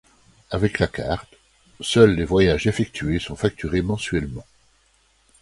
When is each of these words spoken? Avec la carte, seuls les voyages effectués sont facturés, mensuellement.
Avec 0.49 0.79
la 0.79 0.87
carte, 0.87 1.31
seuls 1.79 2.15
les 2.15 2.25
voyages 2.25 2.65
effectués 2.65 3.19
sont 3.19 3.35
facturés, 3.35 3.83
mensuellement. 3.83 4.47